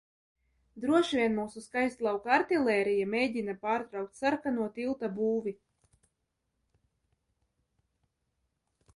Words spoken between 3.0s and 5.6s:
mēģina pārtraukt sarkano tilta būvi.